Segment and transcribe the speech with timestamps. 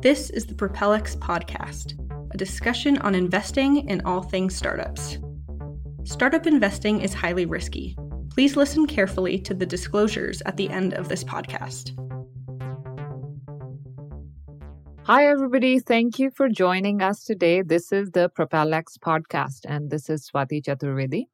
[0.00, 1.98] This is the Propel(x) podcast,
[2.32, 5.18] a discussion on investing in all things startups.
[6.04, 7.96] Startup investing is highly risky.
[8.30, 11.98] Please listen carefully to the disclosures at the end of this podcast.
[15.02, 15.80] Hi, everybody.
[15.80, 17.62] Thank you for joining us today.
[17.62, 21.24] This is the Propel(x) podcast, and this is Swati Chaturvedi.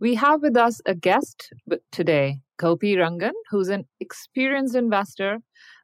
[0.00, 1.52] We have with us a guest
[1.92, 5.38] today, Gopi Rangan, who's an experienced investor.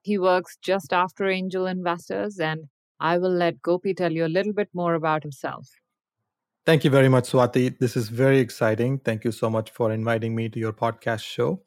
[0.06, 2.68] He works just after angel investors, and
[3.00, 5.68] I will let Gopi tell you a little bit more about himself.
[6.64, 7.76] Thank you very much, Swati.
[7.76, 9.00] This is very exciting.
[9.00, 11.62] Thank you so much for inviting me to your podcast show.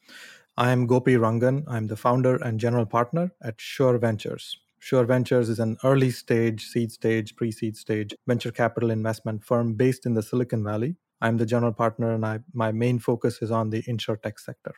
[0.55, 1.65] I am Gopi Rangan.
[1.67, 4.57] I'm the founder and general partner at Sure Ventures.
[4.79, 9.73] Sure Ventures is an early stage, seed stage, pre seed stage venture capital investment firm
[9.73, 10.95] based in the Silicon Valley.
[11.19, 14.75] I'm the general partner, and I, my main focus is on the insurtech sector.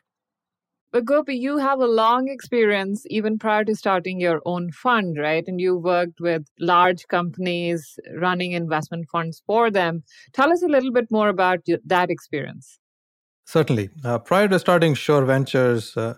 [0.92, 5.44] But Gopi, you have a long experience even prior to starting your own fund, right?
[5.48, 10.04] And you worked with large companies running investment funds for them.
[10.34, 12.80] Tell us a little bit more about that experience.
[13.46, 13.90] Certainly.
[14.04, 16.16] Uh, prior to starting Sure Ventures, uh,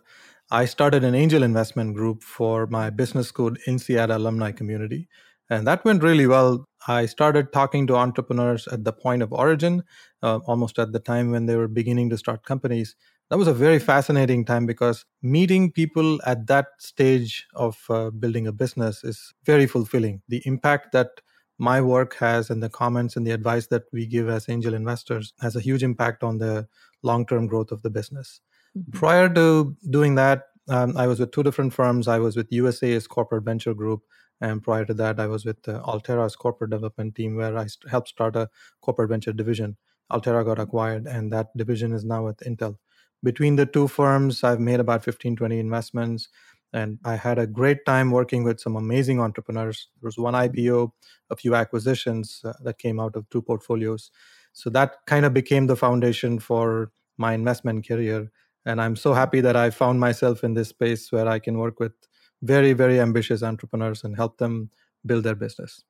[0.50, 5.08] I started an angel investment group for my business school INSEAD alumni community.
[5.50, 6.66] And that went really well.
[6.88, 9.84] I started talking to entrepreneurs at the point of origin,
[10.22, 12.96] uh, almost at the time when they were beginning to start companies.
[13.30, 18.48] That was a very fascinating time because meeting people at that stage of uh, building
[18.48, 20.22] a business is very fulfilling.
[20.28, 21.22] The impact that
[21.58, 25.34] my work has and the comments and the advice that we give as angel investors
[25.42, 26.68] has a huge impact on the
[27.02, 28.42] long term growth of the business.
[28.78, 28.98] Mm-hmm.
[28.98, 32.08] Prior to doing that, um, I was with two different firms.
[32.08, 34.02] I was with USAA's corporate venture group,
[34.42, 37.90] and prior to that, I was with uh, Altera's corporate development team, where I st-
[37.90, 38.50] helped start a
[38.82, 39.78] corporate venture division.
[40.10, 42.78] Altera got acquired, and that division is now with Intel.
[43.24, 46.28] Between the two firms, I've made about 15, 20 investments,
[46.74, 49.88] and I had a great time working with some amazing entrepreneurs.
[50.02, 50.92] There was one IPO,
[51.30, 54.12] a few acquisitions uh, that came out of two portfolios.
[54.54, 58.32] So that kind of became the foundation for my investment career.
[58.66, 61.80] And I'm so happy that I found myself in this space where I can work
[61.80, 61.94] with
[62.42, 64.70] very, very ambitious entrepreneurs and help them
[65.06, 65.84] build their business.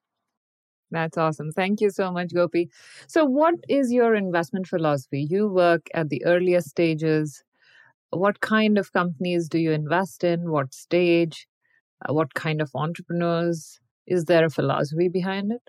[0.93, 1.51] That's awesome.
[1.51, 2.69] Thank you so much, Gopi.
[3.07, 5.27] So, what is your investment philosophy?
[5.29, 7.43] You work at the earliest stages.
[8.11, 10.51] What kind of companies do you invest in?
[10.51, 11.47] What stage?
[12.07, 13.79] Uh, what kind of entrepreneurs?
[14.05, 15.61] Is there a philosophy behind it?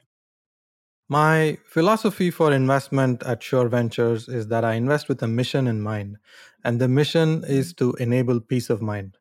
[1.08, 5.80] My philosophy for investment at Sure Ventures is that I invest with a mission in
[5.80, 6.18] mind.
[6.64, 9.16] And the mission is to enable peace of mind.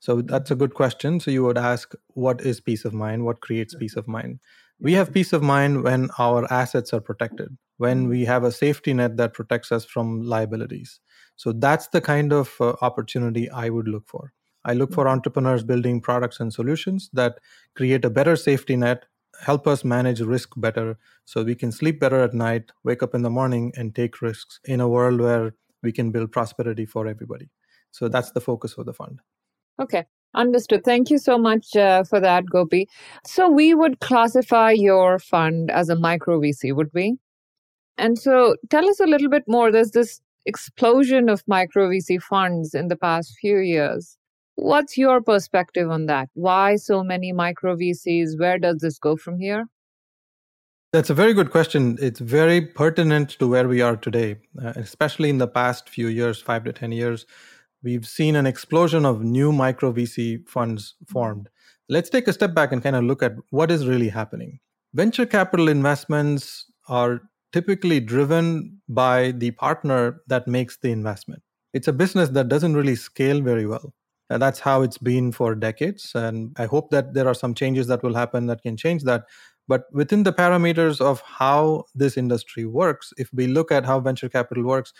[0.00, 1.20] So that's a good question.
[1.20, 3.24] So you would ask, what is peace of mind?
[3.24, 4.40] What creates peace of mind?
[4.80, 8.94] We have peace of mind when our assets are protected, when we have a safety
[8.94, 11.00] net that protects us from liabilities.
[11.34, 14.32] So that's the kind of uh, opportunity I would look for.
[14.64, 17.38] I look for entrepreneurs building products and solutions that
[17.74, 19.06] create a better safety net,
[19.40, 23.22] help us manage risk better so we can sleep better at night, wake up in
[23.22, 27.48] the morning, and take risks in a world where we can build prosperity for everybody.
[27.90, 29.20] So that's the focus of the fund.
[29.80, 30.06] Okay.
[30.34, 30.84] Understood.
[30.84, 32.88] Thank you so much uh, for that, Gopi.
[33.24, 37.16] So, we would classify your fund as a micro VC, would we?
[37.96, 39.72] And so, tell us a little bit more.
[39.72, 44.16] There's this explosion of micro VC funds in the past few years.
[44.56, 46.28] What's your perspective on that?
[46.34, 48.38] Why so many micro VCs?
[48.38, 49.66] Where does this go from here?
[50.92, 51.98] That's a very good question.
[52.00, 56.40] It's very pertinent to where we are today, uh, especially in the past few years,
[56.40, 57.26] five to 10 years
[57.82, 61.48] we've seen an explosion of new micro VC funds formed.
[61.88, 64.60] Let's take a step back and kind of look at what is really happening.
[64.94, 67.22] Venture capital investments are
[67.52, 71.42] typically driven by the partner that makes the investment.
[71.72, 73.94] It's a business that doesn't really scale very well.
[74.30, 76.12] And that's how it's been for decades.
[76.14, 79.24] And I hope that there are some changes that will happen that can change that.
[79.68, 84.28] But within the parameters of how this industry works, if we look at how venture
[84.28, 84.92] capital works,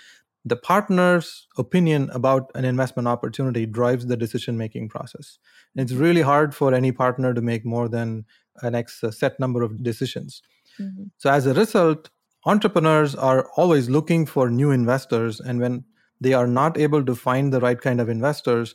[0.44, 5.38] the partner's opinion about an investment opportunity drives the decision making process.
[5.75, 8.24] And it's really hard for any partner to make more than
[8.62, 10.42] an X set number of decisions.
[10.80, 11.04] Mm-hmm.
[11.16, 12.10] So, as a result,
[12.47, 15.41] entrepreneurs are always looking for new investors.
[15.41, 15.84] And when
[16.21, 18.74] they are not able to find the right kind of investors,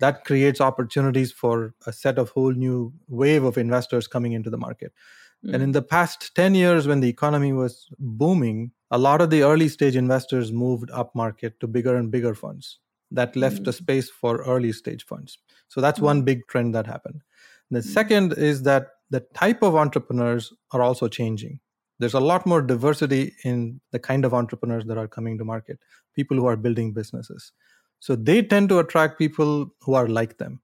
[0.00, 4.58] that creates opportunities for a set of whole new wave of investors coming into the
[4.58, 4.92] market.
[5.44, 5.54] Mm-hmm.
[5.54, 9.42] And in the past 10 years, when the economy was booming, a lot of the
[9.42, 12.78] early stage investors moved up market to bigger and bigger funds
[13.10, 13.68] that left mm.
[13.68, 16.04] a space for early stage funds so that's mm.
[16.04, 17.22] one big trend that happened
[17.70, 17.84] the mm.
[17.84, 21.58] second is that the type of entrepreneurs are also changing
[21.98, 25.78] there's a lot more diversity in the kind of entrepreneurs that are coming to market
[26.14, 27.52] people who are building businesses
[27.98, 30.60] so they tend to attract people who are like them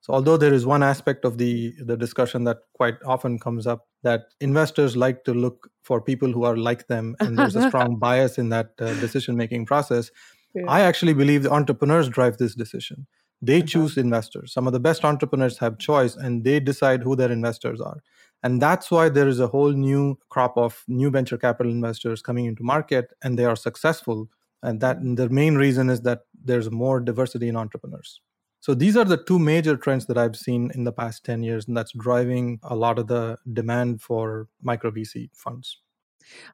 [0.00, 3.86] So although there is one aspect of the the discussion that quite often comes up
[4.02, 7.96] that investors like to look for people who are like them and there's a strong
[8.04, 10.10] bias in that uh, decision making process,
[10.54, 10.64] yeah.
[10.68, 13.06] I actually believe the entrepreneurs drive this decision.
[13.42, 13.66] They uh-huh.
[13.66, 14.52] choose investors.
[14.52, 18.02] Some of the best entrepreneurs have choice and they decide who their investors are.
[18.42, 22.46] And that's why there is a whole new crop of new venture capital investors coming
[22.46, 24.28] into market and they are successful.
[24.62, 28.20] And that and the main reason is that there's more diversity in entrepreneurs.
[28.60, 31.66] So these are the two major trends that I've seen in the past 10 years,
[31.66, 35.78] and that's driving a lot of the demand for micro VC funds.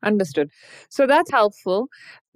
[0.03, 0.51] Understood.
[0.89, 1.89] So that's helpful.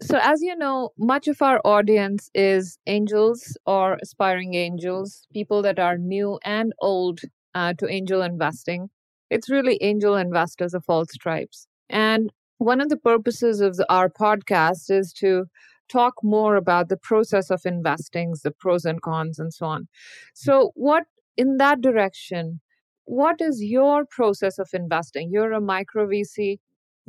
[0.02, 5.78] So, as you know, much of our audience is angels or aspiring angels, people that
[5.78, 7.20] are new and old
[7.54, 8.90] uh, to angel investing.
[9.30, 11.68] It's really angel investors of all stripes.
[11.88, 15.46] And one of the purposes of the, our podcast is to
[15.90, 19.88] talk more about the process of investing, the pros and cons, and so on.
[20.34, 21.04] So, what
[21.36, 22.60] in that direction,
[23.04, 25.30] what is your process of investing?
[25.32, 26.58] You're a micro VC.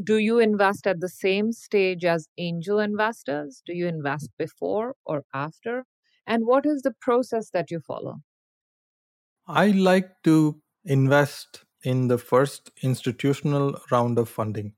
[0.04, 3.62] Do you invest at the same stage as angel investors?
[3.66, 5.86] Do you invest before or after?
[6.26, 8.22] And what is the process that you follow?
[9.48, 14.74] I like to invest in the first institutional round of funding.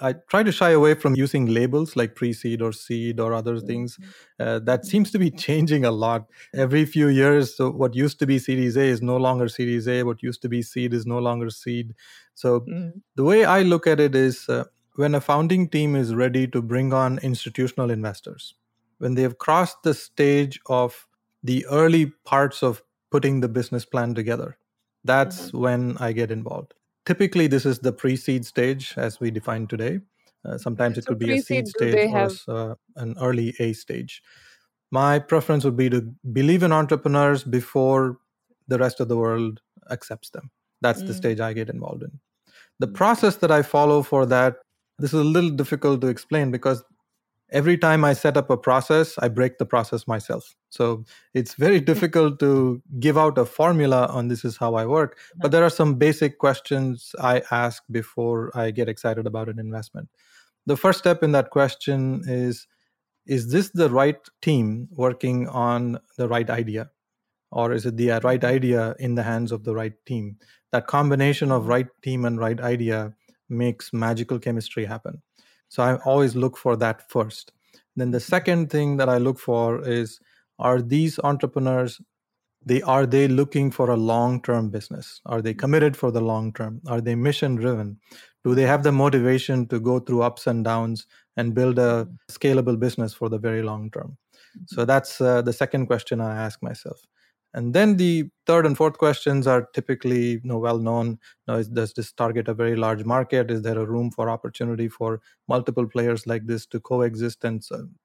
[0.00, 3.96] I try to shy away from using labels like pre-seed or seed or other things.
[3.96, 4.42] Mm-hmm.
[4.42, 7.54] Uh, that seems to be changing a lot every few years.
[7.54, 10.02] So what used to be Series A is no longer Series A.
[10.02, 11.94] What used to be seed is no longer seed.
[12.34, 12.92] So mm.
[13.16, 14.64] the way I look at it is uh,
[14.96, 18.54] when a founding team is ready to bring on institutional investors,
[18.98, 21.06] when they have crossed the stage of
[21.42, 24.56] the early parts of putting the business plan together,
[25.04, 25.58] that's mm-hmm.
[25.58, 26.74] when I get involved
[27.06, 30.00] typically this is the pre-seed stage as we define today
[30.44, 32.12] uh, sometimes it so could be a seed stage
[32.48, 34.22] or uh, an early a stage
[34.90, 36.02] my preference would be to
[36.32, 38.18] believe in entrepreneurs before
[38.68, 39.60] the rest of the world
[39.90, 40.50] accepts them
[40.80, 41.08] that's mm.
[41.08, 42.20] the stage i get involved in
[42.78, 42.94] the mm.
[42.94, 44.56] process that i follow for that
[44.98, 46.84] this is a little difficult to explain because
[47.52, 50.54] every time I set up a process, I break the process myself.
[50.70, 51.04] So
[51.34, 55.18] it's very difficult to give out a formula on this is how I work.
[55.36, 60.08] But there are some basic questions I ask before I get excited about an investment.
[60.66, 62.66] The first step in that question is
[63.26, 66.90] Is this the right team working on the right idea?
[67.52, 70.36] Or is it the right idea in the hands of the right team?
[70.72, 71.70] That combination of mm-hmm.
[71.70, 73.14] right team and right idea
[73.48, 75.22] makes magical chemistry happen.
[75.70, 77.52] So I always look for that first.
[77.96, 80.20] Then the second thing that I look for is
[80.58, 82.00] are these entrepreneurs
[82.62, 85.22] they are they looking for a long-term business?
[85.24, 86.82] Are they committed for the long term?
[86.86, 87.98] Are they mission driven?
[88.44, 91.06] Do they have the motivation to go through ups and downs
[91.36, 92.14] and build a mm-hmm.
[92.30, 94.18] scalable business for the very long term?
[94.66, 97.00] So that's uh, the second question I ask myself.
[97.52, 101.18] And then the third and fourth questions are typically you know, well known.
[101.46, 103.50] You know, does this target a very large market?
[103.50, 107.62] Is there a room for opportunity for multiple players like this to coexist and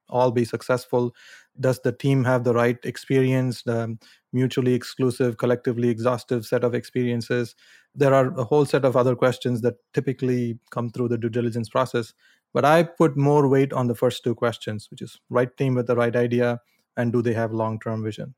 [0.10, 1.14] all be successful?
[1.60, 3.98] Does the team have the right experience, the
[4.34, 7.56] mutually exclusive, collectively exhaustive set of experiences?
[7.94, 11.70] There are a whole set of other questions that typically come through the due diligence
[11.70, 12.14] process.
[12.52, 15.88] But I put more weight on the first two questions, which is right team with
[15.88, 16.62] the right idea
[16.98, 18.34] and do they have long term vision?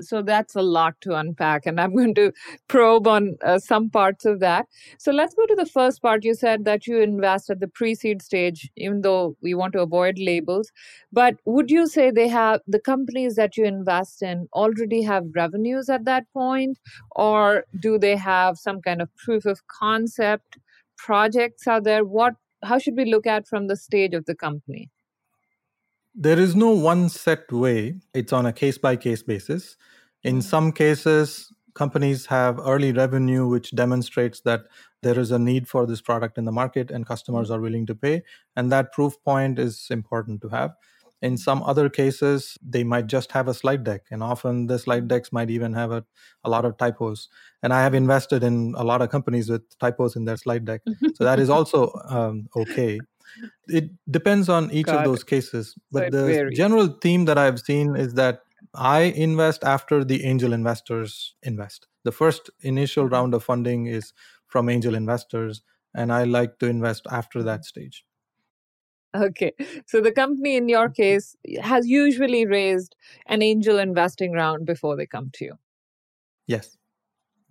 [0.00, 2.32] So that's a lot to unpack and i'm going to
[2.68, 4.66] probe on uh, some parts of that.
[4.98, 6.24] So let's go to the first part.
[6.24, 10.18] You said that you invest at the pre-seed stage even though we want to avoid
[10.18, 10.72] labels.
[11.12, 15.88] But would you say they have the companies that you invest in already have revenues
[15.88, 16.78] at that point?
[17.16, 20.58] Or do they have some kind of proof of concept
[20.96, 22.04] projects are there?
[22.04, 22.34] What
[22.64, 24.90] how should we look at from the stage of the company
[26.14, 27.94] there is no one set way.
[28.14, 29.76] It's on a case by case basis.
[30.22, 30.42] In mm.
[30.42, 34.62] some cases, companies have early revenue, which demonstrates that
[35.02, 37.54] there is a need for this product in the market and customers mm.
[37.54, 38.22] are willing to pay.
[38.56, 40.72] And that proof point is important to have.
[41.22, 45.06] In some other cases, they might just have a slide deck, and often the slide
[45.06, 46.04] decks might even have a,
[46.42, 47.28] a lot of typos.
[47.62, 50.80] And I have invested in a lot of companies with typos in their slide deck.
[51.14, 52.98] so that is also um, okay
[53.68, 55.26] it depends on each Got of those it.
[55.26, 56.56] cases but so the varies.
[56.56, 58.40] general theme that i've seen is that
[58.74, 63.14] i invest after the angel investors invest the first initial mm-hmm.
[63.14, 64.12] round of funding is
[64.46, 65.62] from angel investors
[65.94, 67.46] and i like to invest after mm-hmm.
[67.46, 68.04] that stage
[69.14, 69.52] okay
[69.86, 72.96] so the company in your case has usually raised
[73.26, 75.58] an angel investing round before they come to you
[76.46, 76.76] yes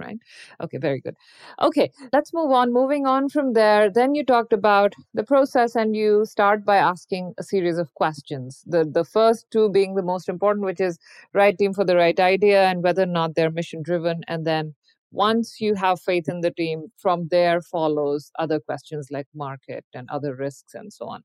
[0.01, 0.17] right?
[0.61, 1.15] Okay, very good.
[1.61, 2.73] Okay, let's move on.
[2.73, 7.33] Moving on from there, then you talked about the process and you start by asking
[7.37, 8.63] a series of questions.
[8.67, 10.99] The the first two being the most important, which is
[11.33, 14.21] right team for the right idea and whether or not they're mission driven.
[14.27, 14.75] And then
[15.11, 20.09] once you have faith in the team, from there follows other questions like market and
[20.09, 21.23] other risks and so on.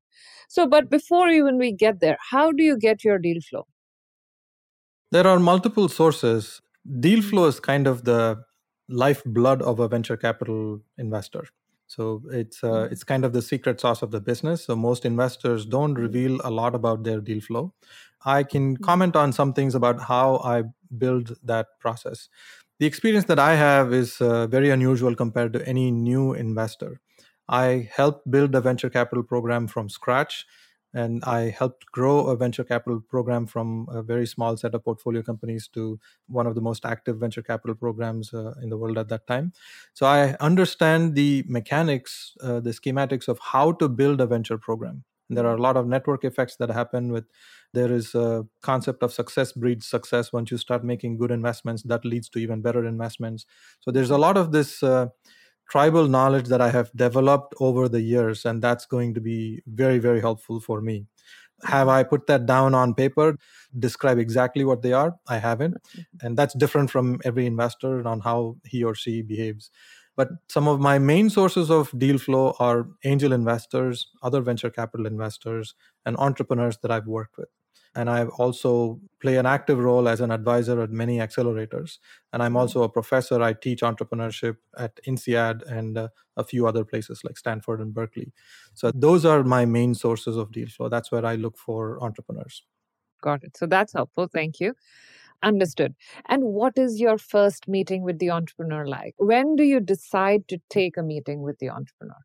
[0.49, 3.65] So, but before even we get there, how do you get your deal flow?
[5.11, 6.61] There are multiple sources.
[6.99, 7.29] Deal hmm.
[7.29, 8.43] flow is kind of the
[8.89, 11.45] lifeblood of a venture capital investor.
[11.87, 12.93] So it's uh, mm-hmm.
[12.93, 14.65] it's kind of the secret sauce of the business.
[14.65, 16.03] So most investors don't mm-hmm.
[16.03, 17.73] reveal a lot about their deal flow.
[18.25, 18.83] I can mm-hmm.
[18.83, 20.63] comment on some things about how I
[20.97, 22.29] build that process.
[22.79, 26.99] The experience that I have is uh, very unusual compared to any new investor.
[27.49, 30.45] I helped build a venture capital program from scratch
[30.97, 35.21] and I helped grow a venture capital program from a very small set of portfolio
[35.21, 39.09] companies to one of the most active venture capital programs uh, in the world at
[39.09, 39.53] that time.
[39.93, 45.03] So I understand the mechanics, uh, the schematics of how to build a venture program.
[45.29, 47.25] And there are a lot of network effects that happen with
[47.73, 52.05] there is a concept of success breeds success once you start making good investments that
[52.05, 53.45] leads to even better investments
[53.81, 55.07] so there's a lot of this uh,
[55.69, 59.99] tribal knowledge that I have developed over the years, and that's going to be very,
[59.99, 61.05] very helpful for me.
[61.63, 63.37] Have I put that down on paper,
[63.79, 65.15] describe exactly what they are?
[65.27, 65.75] I haven't.
[65.75, 66.25] Mm-hmm.
[66.25, 69.71] And that's different from every investor on how he or she behaves.
[70.15, 75.05] But some of my main sources of deal flow are angel investors, other venture capital
[75.05, 77.49] investors, and entrepreneurs that I've worked with
[77.97, 81.97] and I also play an active role as an advisor at many accelerators.
[82.31, 83.41] And I'm also a professor.
[83.41, 88.31] I teach entrepreneurship at INSEAD and uh, a few other places like Stanford and Berkeley.
[88.75, 90.89] So those are my main sources of deal flow.
[90.89, 92.61] That's where I look for entrepreneurs.
[93.23, 93.57] Got it.
[93.57, 94.27] So that's helpful.
[94.31, 94.75] Thank you.
[95.41, 95.95] Understood.
[96.27, 99.15] And what is your first meeting with the entrepreneur like?
[99.17, 102.21] When do you decide to take a meeting with the entrepreneur?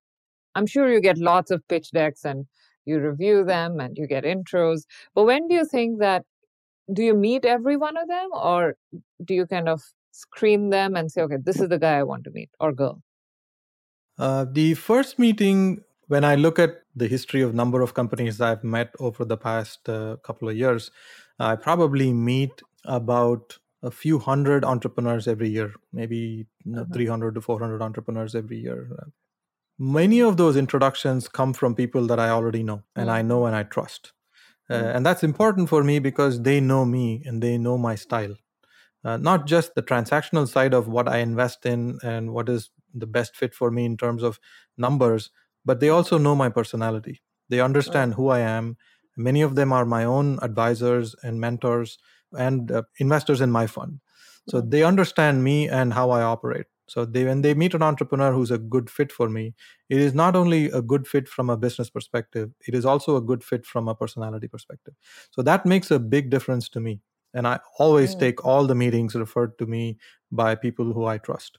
[0.55, 2.45] I'm sure you get lots of pitch decks and
[2.85, 4.83] you review them and you get intros.
[5.15, 6.25] But when do you think that
[6.93, 8.77] do you meet every one of them or
[9.25, 12.25] do you kind of screen them and say, okay, this is the guy I want
[12.25, 13.03] to meet or girl?
[14.19, 18.63] Uh, the first meeting, when I look at the history of number of companies I've
[18.63, 20.91] met over the past uh, couple of years,
[21.39, 26.85] I probably meet about a few hundred entrepreneurs every year, maybe uh-huh.
[26.93, 28.91] 300 to 400 entrepreneurs every year
[29.79, 33.57] many of those introductions come from people that I already know and I know and
[33.57, 34.13] I trust.
[34.71, 34.97] Uh, mm.
[34.97, 38.37] and that's important for me because they know me and they know my style.
[39.05, 43.07] Uh, not just the transactional side of what I invest in and what is the
[43.07, 44.39] best fit for me in terms of
[44.79, 45.31] numbers,
[45.65, 47.21] but they also know my personality.
[47.49, 48.77] They understand who I am.
[49.17, 51.99] Many of them are my own advisors and mentors
[52.33, 54.01] and uh, investors in my fund.
[54.49, 54.71] So mm.
[54.71, 56.67] they understand me and how I operate.
[56.87, 59.55] So they when they meet an entrepreneur who's a good fit for me,
[59.89, 63.21] it is not only a good fit from a business perspective, it is also a
[63.21, 64.95] good fit from a personality perspective.
[65.31, 67.01] So that makes a big difference to me.
[67.35, 68.21] And I always mm.
[68.21, 69.99] take all the meetings referred to me
[70.31, 71.59] by people who I trust.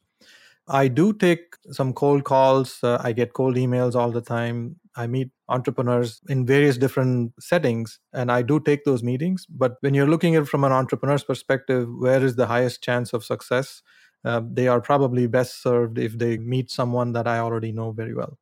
[0.68, 2.80] I do take some cold calls.
[2.82, 4.78] Uh, I get cold emails all the time.
[4.96, 9.46] I meet entrepreneurs in various different settings, and I do take those meetings.
[9.48, 13.12] But when you're looking at it from an entrepreneur's perspective, where is the highest chance
[13.12, 13.82] of success?
[14.26, 18.14] Uh, they are probably best served if they meet someone that I already know very
[18.14, 18.38] well.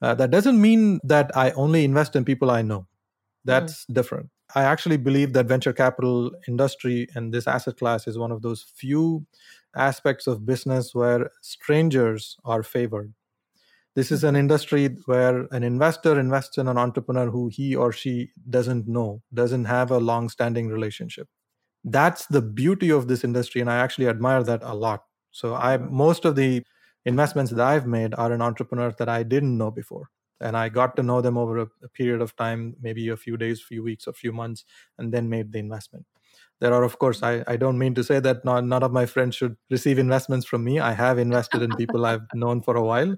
[0.00, 2.86] Uh, that doesn't mean that I only invest in people I know.
[3.44, 3.94] That's mm.
[3.94, 4.30] different.
[4.54, 8.62] I actually believe that venture capital industry and this asset class is one of those
[8.74, 9.26] few
[9.76, 13.12] aspects of business where strangers are favored.
[13.94, 14.40] This is an mm-hmm.
[14.40, 19.64] industry where an investor invests in an entrepreneur who he or she doesn't know, doesn't
[19.64, 21.28] have a long standing relationship.
[21.84, 23.60] That's the beauty of this industry.
[23.60, 26.64] And I actually admire that a lot so I most of the
[27.04, 30.10] investments that I've made are in entrepreneurs that I didn't know before.
[30.40, 33.36] And I got to know them over a, a period of time, maybe a few
[33.36, 34.64] days, a few weeks, a few months,
[34.98, 36.06] and then made the investment.
[36.60, 39.06] There are, of course, I, I don't mean to say that not, none of my
[39.06, 40.78] friends should receive investments from me.
[40.80, 43.16] I have invested in people I've known for a while.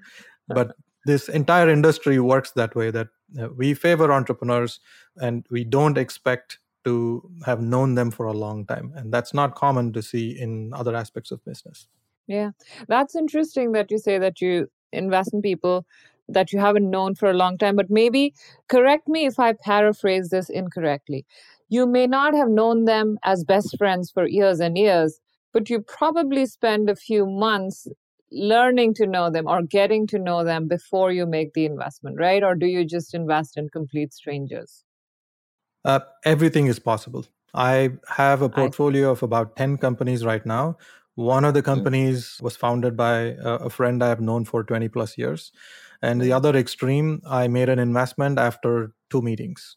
[0.49, 0.73] But
[1.07, 3.09] this entire industry works that way that
[3.40, 4.81] uh, we favor entrepreneurs
[5.17, 8.93] and we don't expect to have known them for a long time.
[8.97, 11.89] And that's not common to see in other aspects of business.
[12.27, 12.51] Yeah,
[12.89, 15.87] that's interesting that you say that you invest in people
[16.29, 17.77] that you haven't known for a long time.
[17.77, 18.35] But maybe
[18.69, 21.27] correct me if I paraphrase this incorrectly.
[21.69, 25.21] You may not have known them as best friends for years and years,
[25.53, 27.89] but you probably spend a few months
[28.33, 32.45] learning to know them or getting to know them before you make the investment, right?
[32.45, 34.85] Or do you just invest in complete strangers?
[35.85, 37.25] Uh, everything is possible.
[37.55, 40.77] I have a portfolio of about 10 companies right now
[41.17, 45.19] One of the companies was founded by a friend I have known for 20 plus
[45.19, 45.53] years.
[46.03, 49.77] And the other extreme, I made an investment after two meetings.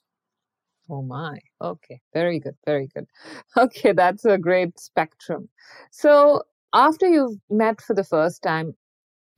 [0.89, 1.39] Oh my.
[1.61, 2.01] Okay.
[2.13, 2.55] Very good.
[2.65, 3.07] Very good.
[3.57, 3.91] Okay.
[3.93, 5.49] That's a great spectrum.
[5.91, 6.43] So,
[6.73, 8.75] after you've met for the first time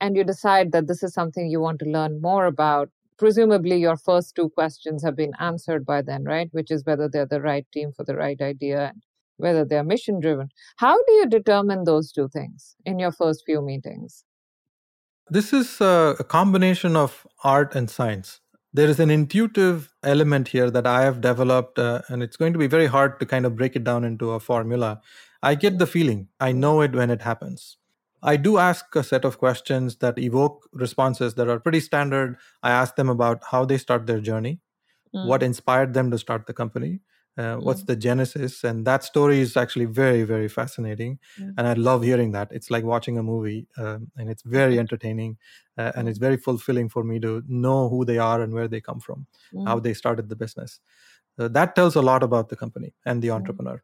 [0.00, 3.96] and you decide that this is something you want to learn more about, presumably your
[3.96, 6.48] first two questions have been answered by then, right?
[6.52, 9.02] Which is whether they're the right team for the right idea and
[9.36, 10.48] whether they're mission driven.
[10.76, 14.24] How do you determine those two things in your first few meetings?
[15.28, 18.40] This is a combination of art and science.
[18.72, 22.58] There is an intuitive element here that I have developed, uh, and it's going to
[22.58, 25.00] be very hard to kind of break it down into a formula.
[25.42, 27.78] I get the feeling, I know it when it happens.
[28.26, 32.36] I do ask a set of questions that evoke responses that are pretty standard.
[32.62, 34.60] I ask them about how they start their journey,
[35.14, 35.26] mm.
[35.26, 37.00] what inspired them to start the company,
[37.38, 37.86] uh, what's mm.
[37.86, 41.52] the genesis and that story is actually very very fascinating mm.
[41.56, 45.36] and i love hearing that it's like watching a movie um, and it's very entertaining
[45.78, 46.22] uh, and it's mm.
[46.22, 49.66] very fulfilling for me to know who they are and where they come from mm.
[49.66, 50.80] how they started the business
[51.38, 53.34] uh, that tells a lot about the company and the mm.
[53.34, 53.82] entrepreneur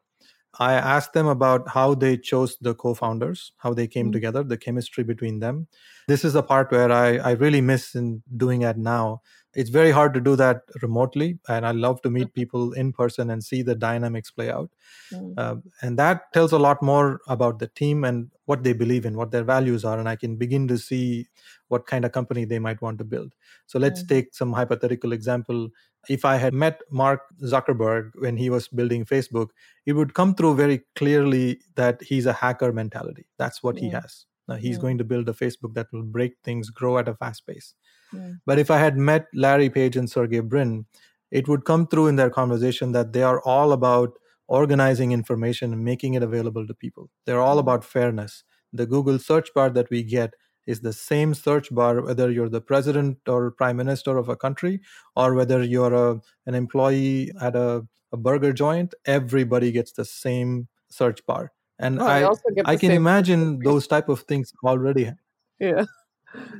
[0.59, 4.13] I asked them about how they chose the co-founders, how they came mm-hmm.
[4.13, 5.67] together, the chemistry between them.
[6.07, 9.21] This is the part where I, I really miss in doing it now.
[9.55, 13.29] It's very hard to do that remotely, and I love to meet people in person
[13.29, 14.71] and see the dynamics play out.
[15.11, 15.33] Mm-hmm.
[15.37, 19.15] Uh, and that tells a lot more about the team and what they believe in,
[19.15, 21.27] what their values are, and I can begin to see
[21.67, 23.33] what kind of company they might want to build.
[23.67, 24.15] So let's mm-hmm.
[24.15, 25.69] take some hypothetical example
[26.09, 29.49] if I had met Mark Zuckerberg when he was building Facebook,
[29.85, 33.25] it would come through very clearly that he's a hacker mentality.
[33.37, 34.25] That's what he has.
[34.47, 37.47] Now, he's going to build a Facebook that will break things, grow at a fast
[37.47, 37.73] pace.
[38.13, 38.31] Yeah.
[38.45, 40.85] But if I had met Larry Page and Sergey Brin,
[41.31, 44.13] it would come through in their conversation that they are all about
[44.47, 47.09] organizing information and making it available to people.
[47.25, 48.43] They're all about fairness.
[48.71, 50.33] The Google search bar that we get
[50.65, 54.79] is the same search bar whether you're the president or prime minister of a country
[55.15, 60.67] or whether you're a, an employee at a, a burger joint everybody gets the same
[60.89, 62.33] search bar and oh, i
[62.65, 65.11] i can imagine those type of things already
[65.59, 65.83] yeah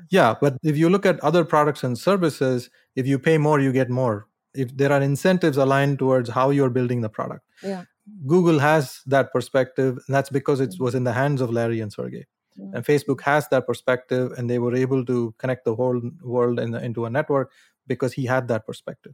[0.10, 3.72] yeah but if you look at other products and services if you pay more you
[3.72, 7.84] get more if there are incentives aligned towards how you're building the product yeah
[8.28, 10.84] google has that perspective and that's because it mm-hmm.
[10.84, 12.26] was in the hands of larry and sergey
[12.60, 12.74] Mm.
[12.76, 16.72] And Facebook has that perspective, and they were able to connect the whole world in
[16.72, 17.52] the, into a network
[17.88, 19.14] because he had that perspective.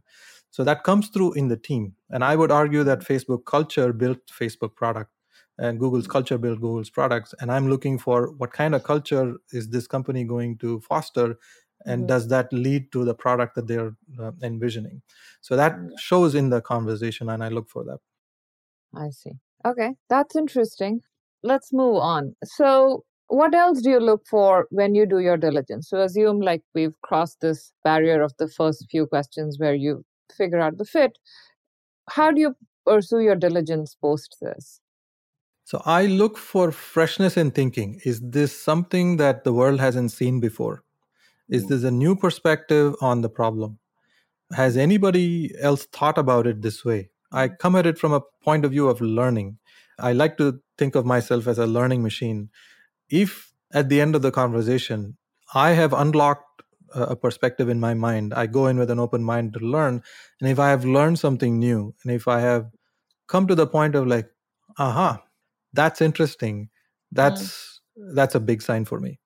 [0.50, 1.94] So that comes through in the team.
[2.10, 5.10] And I would argue that Facebook culture built Facebook product
[5.60, 6.10] and Google's mm.
[6.10, 7.34] culture build Google's products.
[7.40, 11.38] And I'm looking for what kind of culture is this company going to foster?
[11.86, 12.06] And mm-hmm.
[12.06, 15.02] does that lead to the product that they're uh, envisioning?
[15.42, 15.90] So that mm.
[15.98, 17.98] shows in the conversation, and I look for that.
[18.94, 19.32] I see.
[19.64, 21.00] Okay, that's interesting.
[21.42, 22.34] Let's move on.
[22.44, 26.62] So, what else do you look for when you do your diligence so assume like
[26.74, 30.04] we've crossed this barrier of the first few questions where you
[30.36, 31.16] figure out the fit
[32.10, 34.80] how do you pursue your diligence post this
[35.70, 40.40] so i look for freshness in thinking is this something that the world hasn't seen
[40.46, 40.82] before
[41.48, 41.74] is mm-hmm.
[41.74, 43.78] this a new perspective on the problem
[44.60, 47.58] has anybody else thought about it this way i mm.
[47.58, 49.56] come at it from a point of view of learning
[49.98, 52.48] i like to think of myself as a learning machine
[53.22, 55.16] if at the end of the conversation
[55.54, 59.54] I have unlocked a perspective in my mind, I go in with an open mind
[59.54, 60.02] to learn.
[60.40, 62.70] And if I have learned something new, and if I have
[63.28, 64.28] come to the point of like,
[64.78, 65.22] aha,
[65.72, 66.70] that's interesting,
[67.12, 68.14] that's mm.
[68.14, 69.20] that's a big sign for me.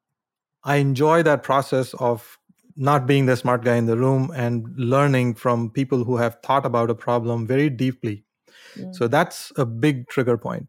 [0.64, 2.38] I enjoy that process of
[2.76, 6.66] not being the smart guy in the room and learning from people who have thought
[6.66, 8.24] about a problem very deeply.
[8.76, 8.94] Mm.
[8.94, 10.68] So that's a big trigger point.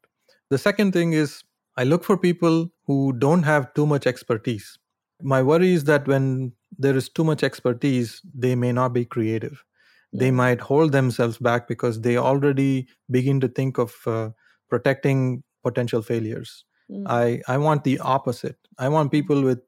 [0.50, 1.44] The second thing is
[1.78, 4.78] I look for people who don't have too much expertise.
[5.22, 9.64] My worry is that when there is too much expertise, they may not be creative.
[10.12, 10.20] Yeah.
[10.20, 14.30] They might hold themselves back because they already begin to think of uh,
[14.70, 16.66] protecting potential failures.
[16.92, 17.04] Mm.
[17.08, 18.58] I, I want the opposite.
[18.78, 19.60] I want people with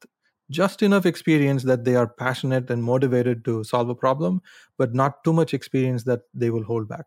[0.49, 4.41] just enough experience that they are passionate and motivated to solve a problem,
[4.77, 7.05] but not too much experience that they will hold back.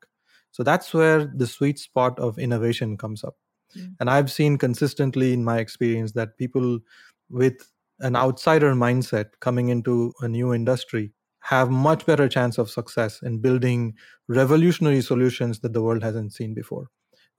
[0.53, 3.37] So that's where the sweet spot of innovation comes up.
[3.77, 3.95] Mm.
[4.01, 6.81] And I've seen consistently in my experience that people
[7.31, 13.23] with an outsider mindset coming into a new industry have much better chance of success
[13.23, 13.95] in building
[14.29, 16.89] revolutionary solutions that the world hasn't seen before.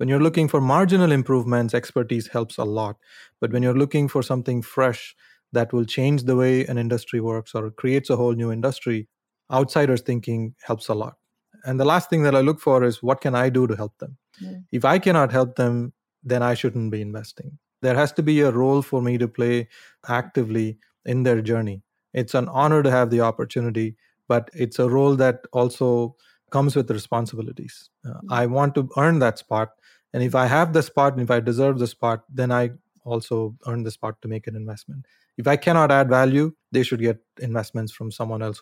[0.02, 2.98] When you're looking for marginal improvements, expertise helps a lot.
[3.40, 5.16] But when you're looking for something fresh
[5.52, 9.08] that will change the way an industry works or creates a whole new industry,
[9.54, 11.18] outsiders thinking helps a lot.
[11.66, 13.96] And the last thing that I look for is what can I do to help
[14.00, 14.18] them?
[14.42, 14.64] Mm.
[14.72, 17.60] If I cannot help them, then I shouldn't be investing.
[17.84, 19.68] There has to be a role for me to play
[20.08, 21.84] actively in their journey.
[22.16, 26.16] It's an honor to have the opportunity, but it's a role that also
[26.52, 27.92] comes with responsibilities.
[28.04, 28.34] Uh, mm-hmm.
[28.34, 29.70] I want to earn that spot.
[30.14, 32.72] And if I have the spot and if I deserve the spot, then I
[33.06, 35.06] also earn the spot to make an investment.
[35.38, 38.62] If I cannot add value, they should get investments from someone else.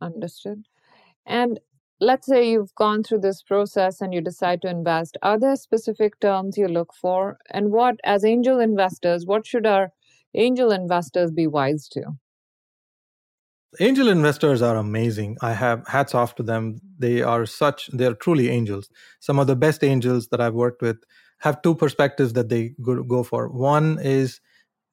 [0.00, 0.66] Understood.
[1.26, 1.58] And
[2.00, 5.16] let's say you've gone through this process and you decide to invest.
[5.22, 7.38] Are there specific terms you look for?
[7.50, 9.92] And what, as angel investors, what should our
[10.34, 12.02] angel investors be wise to?
[13.80, 15.36] Angel investors are amazing.
[15.42, 16.80] I have hats off to them.
[16.98, 18.88] They are such, they're truly angels.
[19.20, 20.96] Some of the best angels that I've worked with
[21.40, 23.48] have two perspectives that they go for.
[23.48, 24.40] One is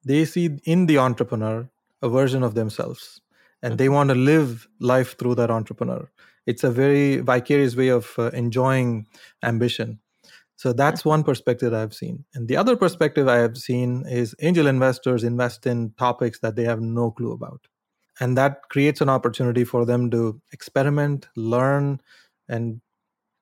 [0.04, 1.70] they see in the entrepreneur
[2.02, 3.22] a version of themselves
[3.62, 6.12] and they want to live life through that entrepreneur.
[6.46, 9.08] It's a very vicarious way of uh, enjoying
[9.42, 10.00] ambition.
[10.58, 12.26] So that's one perspective I've seen.
[12.34, 16.66] And the other perspective I have seen is angel investors invest in topics that they
[16.66, 17.68] have no clue about.
[18.20, 22.00] And that creates an opportunity for them to experiment, learn,
[22.48, 22.82] and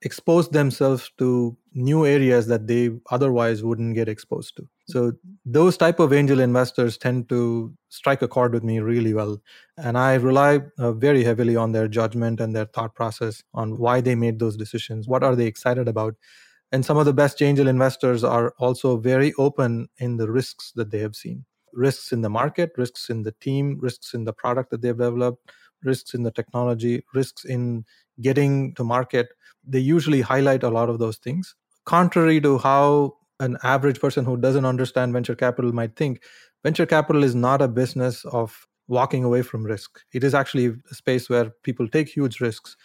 [0.01, 4.67] expose themselves to new areas that they otherwise wouldn't get exposed to.
[4.87, 5.13] So
[5.45, 9.37] those type of angel investors tend to strike a chord with me really well.
[9.77, 14.01] And i rely uh, very heavily on their judgment and their thought process on why
[14.01, 16.15] they made those decisions what are they excited about.
[16.71, 20.89] And some of the best angel investors are also very open in the risks that
[20.89, 24.69] they have seen risks in the market risks in the team risks in the product
[24.71, 25.51] that they've developed
[25.83, 27.85] risks in the technology risks in
[28.21, 29.29] getting to market.
[29.67, 31.55] They usually highlight a lot of those things.
[31.85, 36.21] Contrary to how an average person who doesn't understand venture capital might think
[36.63, 39.99] venture capital is not a business of walking away from risk.
[40.13, 42.75] It is actually a space where people take huge risks.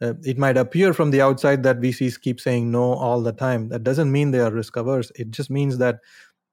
[0.00, 3.68] Uh, it might appear from the outside that vcs keep saying no all the time.
[3.68, 6.00] That doesn't mean they are risk averse it just means that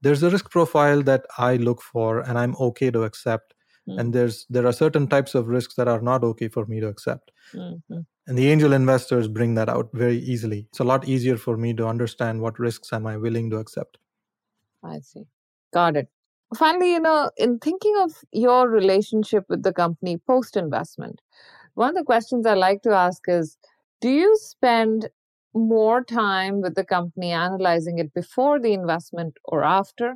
[0.01, 3.53] there's a risk profile that i look for and i'm okay to accept
[3.87, 3.99] mm-hmm.
[3.99, 6.87] and there's there are certain types of risks that are not okay for me to
[6.87, 7.99] accept mm-hmm.
[8.29, 10.67] And the angel investors bring that out very easily.
[10.69, 13.97] It's a lot easier for me to understand what risks am I willing to accept.
[14.83, 15.23] I see.
[15.73, 16.09] Got it.
[16.55, 21.21] Finally, you know, in thinking of your relationship with the company post investment,
[21.73, 23.57] one of the questions I like to ask is
[23.99, 25.09] do you spend
[25.53, 30.15] more time with the company analyzing it before the investment or after?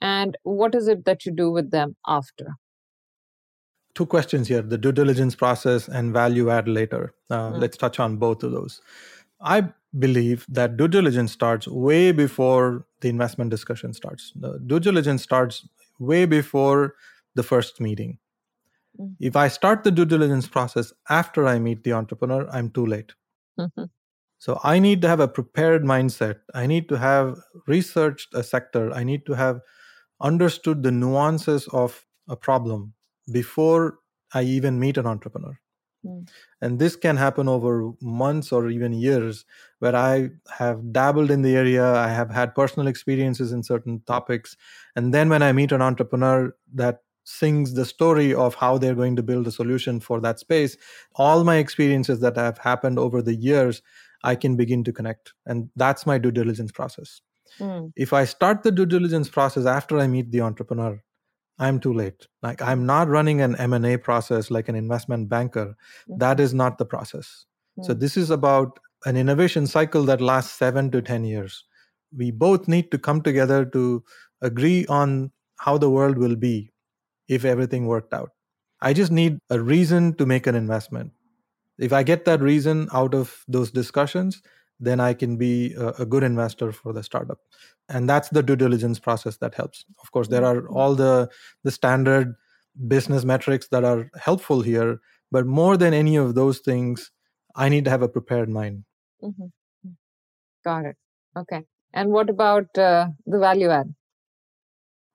[0.00, 2.56] And what is it that you do with them after?
[3.94, 7.14] two questions here the due diligence process and value add later.
[7.30, 7.60] Uh, mm.
[7.60, 8.80] Let's touch on both of those.
[9.40, 14.32] I believe that due diligence starts way before the investment discussion starts.
[14.34, 16.94] The due diligence starts way before
[17.34, 18.18] the first meeting.
[18.98, 19.14] Mm.
[19.20, 23.12] If I start the due diligence process after I meet the entrepreneur, I'm too late.
[23.58, 23.84] Mm-hmm.
[24.44, 26.40] So I need to have a prepared mindset.
[26.52, 28.92] I need to have researched a sector.
[28.92, 29.62] I need to have
[30.20, 32.92] understood the nuances of a problem
[33.32, 34.00] before
[34.34, 35.58] I even meet an entrepreneur.
[36.04, 36.28] Mm.
[36.60, 39.46] And this can happen over months or even years
[39.78, 44.58] where I have dabbled in the area, I have had personal experiences in certain topics.
[44.94, 49.16] And then when I meet an entrepreneur that sings the story of how they're going
[49.16, 50.76] to build a solution for that space,
[51.14, 53.80] all my experiences that have happened over the years,
[54.24, 55.32] I can begin to connect.
[55.46, 57.20] And that's my due diligence process.
[57.60, 57.92] Mm.
[57.94, 61.00] If I start the due diligence process after I meet the entrepreneur,
[61.58, 66.18] i'm too late like i'm not running an m&a process like an investment banker mm-hmm.
[66.18, 67.46] that is not the process
[67.78, 67.84] mm-hmm.
[67.84, 68.00] so mm.
[68.00, 71.64] this is about an innovation cycle that lasts 7 to 10 years
[72.16, 74.02] we both need to come together to
[74.42, 76.70] agree on how the world will be
[77.28, 78.30] if everything worked out
[78.80, 81.12] i just need a reason to make an investment
[81.78, 84.42] if i get that reason out of those discussions
[84.80, 87.38] then I can be a, a, good investor for the startup.
[87.88, 89.84] And that's the due diligence process that helps.
[90.02, 90.76] Of course, there are mm-hmm.
[90.76, 91.28] all the
[91.62, 92.34] the standard
[92.88, 97.10] business metrics that are helpful here, but more than any of those things,
[97.54, 98.84] I need to have a prepared mind.
[99.22, 99.42] Mm-hmm.
[99.42, 99.90] mm-hmm.
[100.64, 100.96] Got it.
[101.36, 101.62] Okay.
[101.92, 103.94] And what about uh, the value add?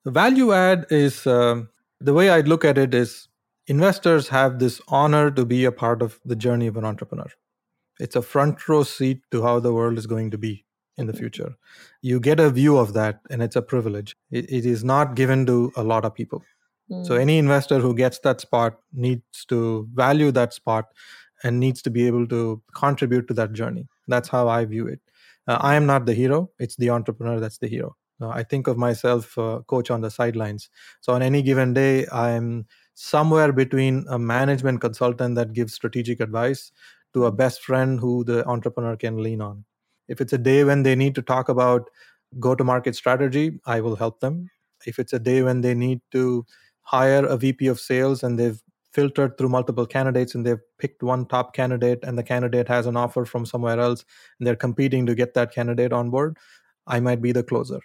[0.06, 1.63] The value add is uh,
[2.00, 3.28] the way I look at it is
[3.73, 7.29] investors have this honor to be a part of the journey of an entrepreneur
[7.99, 10.65] it's a front row seat to how the world is going to be
[10.97, 11.55] in the future.
[12.01, 14.15] You get a view of that, and it's a privilege.
[14.32, 16.43] it, it is not given to a lot of people.
[16.91, 17.05] Mm.
[17.05, 20.86] So, any investor who gets that spot needs to value that spot
[21.43, 23.88] and needs to be able to contribute to that journey.
[24.08, 24.99] That's how I view it.
[25.47, 27.95] Uh, I am not the hero, it's the entrepreneur that's the hero.
[28.21, 30.69] Uh, I think of myself, uh, coach on the sidelines.
[31.01, 32.65] So, on any given day, I'm
[33.00, 36.74] somewhere between a management consultant that gives strategic advice
[37.14, 39.64] to a best friend who the entrepreneur can lean on.
[40.10, 41.90] If it's a day when they need to talk about
[42.42, 44.50] go to market strategy, I will help them.
[44.86, 46.46] If it's a day when they need to
[46.82, 51.26] hire a VP of sales and they've filtered through multiple candidates and they've picked one
[51.26, 54.04] top candidate and the candidate has an offer from somewhere else
[54.40, 56.36] and they're competing to get that candidate on board,
[56.86, 57.80] I might be the closer.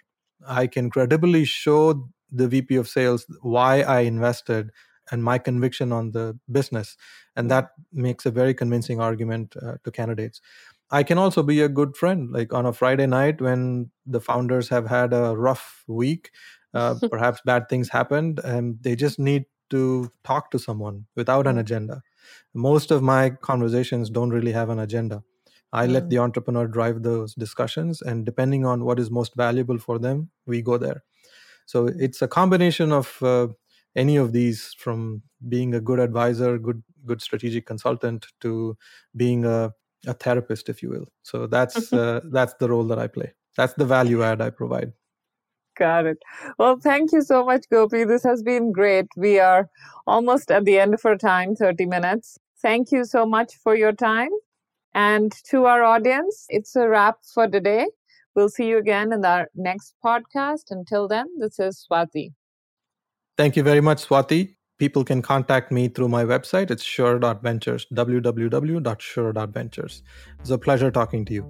[0.45, 4.71] I can credibly show the VP of sales why I invested
[5.11, 6.97] and my conviction on the business.
[7.35, 10.41] And that makes a very convincing argument uh, to candidates.
[10.91, 12.31] I can also be a good friend.
[12.31, 16.31] Like on a Friday night when the founders have had a rough week,
[16.73, 21.57] uh, perhaps bad things happened, and they just need to talk to someone without an
[21.57, 22.03] agenda.
[22.53, 25.23] Most of my conversations don't really have an agenda.
[25.73, 29.99] I let the entrepreneur drive those discussions, and depending on what is most valuable for
[29.99, 31.03] them, we go there.
[31.65, 33.47] So it's a combination of uh,
[33.95, 38.77] any of these, from being a good advisor, good good strategic consultant, to
[39.15, 39.71] being a,
[40.07, 41.05] a therapist, if you will.
[41.23, 43.33] So that's uh, that's the role that I play.
[43.57, 44.93] That's the value add I provide.
[45.77, 46.17] Got it.
[46.57, 48.05] Well, thank you so much, Gopi.
[48.05, 49.07] This has been great.
[49.17, 49.69] We are
[50.07, 52.37] almost at the end of our time, 30 minutes.
[52.61, 54.29] Thank you so much for your time.
[54.93, 57.87] And to our audience, it's a wrap for today.
[58.35, 60.71] We'll see you again in our next podcast.
[60.71, 62.33] Until then, this is Swati.
[63.37, 64.55] Thank you very much, Swati.
[64.77, 66.71] People can contact me through my website.
[66.71, 70.03] It's sure.ventures, www.sure.ventures.
[70.39, 71.43] It's a pleasure talking to you.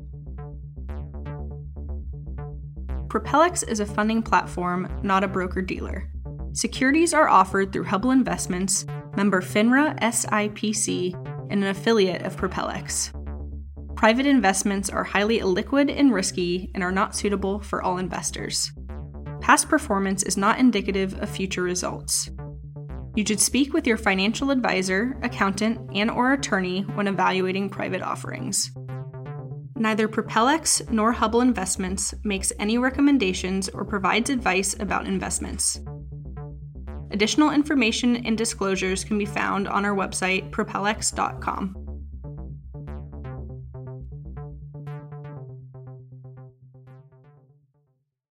[3.07, 6.11] Propel(x) is a funding platform, not a broker dealer.
[6.53, 11.13] Securities are offered through Hubble Investments, member FINRA SIPC,
[11.49, 13.11] and an affiliate of Propel(x).
[13.95, 18.71] Private investments are highly illiquid and risky and are not suitable for all investors.
[19.45, 22.31] Past performance is not indicative of future results.
[23.13, 28.71] You should speak with your financial advisor, accountant, and or attorney when evaluating private offerings.
[29.75, 35.79] Neither Propel(x) nor Hubble Investments makes any recommendations or provides advice about investments.
[37.12, 41.84] Additional information and disclosures can be found on our website, propelx.com.